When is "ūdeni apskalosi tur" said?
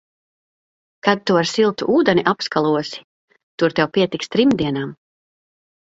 1.97-3.79